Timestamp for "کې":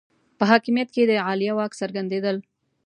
0.95-1.03